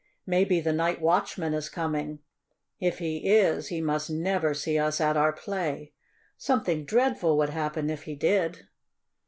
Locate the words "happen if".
7.51-8.05